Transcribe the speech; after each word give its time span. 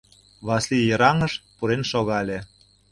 Васлий 0.47 0.85
йыраҥыш 0.87 1.33
пурен 1.57 1.83
шогале. 1.91 2.39